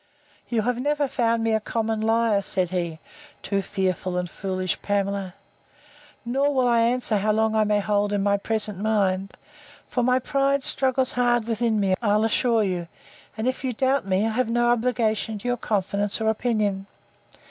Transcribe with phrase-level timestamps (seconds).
[0.49, 2.97] You have never found me a common liar, said he,
[3.43, 5.35] (too fearful and foolish Pamela!)
[6.25, 9.33] nor will I answer how long I may hold in my present mind;
[9.87, 12.87] for my pride struggles hard within me, I'll assure you;
[13.37, 16.87] and if you doubt me, I have no obligation to your confidence or opinion.